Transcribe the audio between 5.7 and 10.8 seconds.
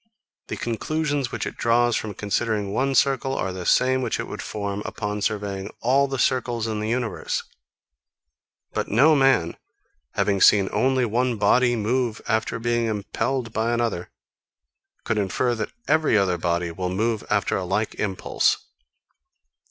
all the circles in the universe. But no man, having seen